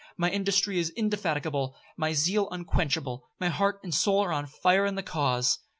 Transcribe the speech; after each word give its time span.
My 0.17 0.31
industry 0.31 0.79
is 0.79 0.89
indefatigable, 0.89 1.75
my 1.95 2.13
zeal 2.13 2.49
unquenchable, 2.49 3.29
my 3.39 3.49
heart 3.49 3.79
and 3.83 3.93
soul 3.93 4.23
are 4.25 4.33
on 4.33 4.47
fire 4.47 4.87
in 4.87 4.95
the 4.95 5.03
cause. 5.03 5.59